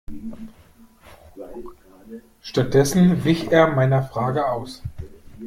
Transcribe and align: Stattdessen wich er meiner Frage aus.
Stattdessen 2.41 3.23
wich 3.23 3.51
er 3.51 3.67
meiner 3.67 4.01
Frage 4.01 4.47
aus. 4.47 4.81